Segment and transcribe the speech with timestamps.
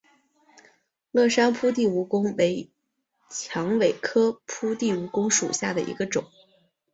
[1.11, 2.71] 乐山铺地蜈蚣为
[3.29, 6.25] 蔷薇科铺地蜈蚣属下的一个种。